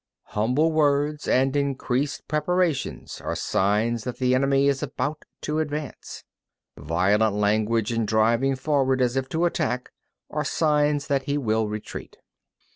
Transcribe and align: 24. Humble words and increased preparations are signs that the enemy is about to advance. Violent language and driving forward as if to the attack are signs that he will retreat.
24. 0.33 0.41
Humble 0.47 0.71
words 0.71 1.27
and 1.27 1.55
increased 1.55 2.27
preparations 2.27 3.21
are 3.23 3.35
signs 3.35 4.03
that 4.03 4.17
the 4.17 4.33
enemy 4.33 4.67
is 4.67 4.81
about 4.81 5.25
to 5.41 5.59
advance. 5.59 6.23
Violent 6.75 7.35
language 7.35 7.91
and 7.91 8.07
driving 8.07 8.55
forward 8.55 8.99
as 8.99 9.15
if 9.15 9.29
to 9.29 9.37
the 9.41 9.45
attack 9.45 9.91
are 10.31 10.43
signs 10.43 11.05
that 11.05 11.25
he 11.25 11.37
will 11.37 11.67
retreat. 11.67 12.17